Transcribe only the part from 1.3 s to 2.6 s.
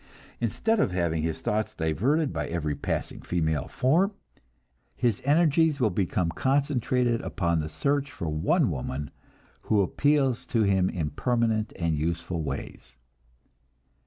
thoughts diverted by